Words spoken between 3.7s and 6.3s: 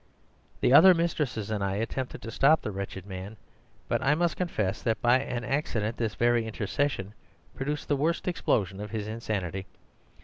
but I must confess that by an accident this